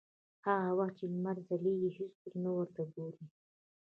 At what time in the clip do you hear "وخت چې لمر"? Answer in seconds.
0.79-1.37